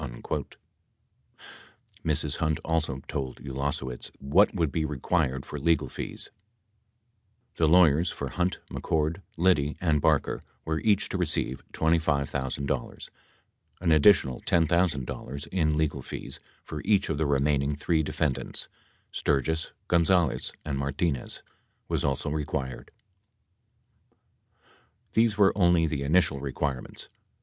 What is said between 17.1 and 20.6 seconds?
the remaining three defendants, Sturgis, Gonzales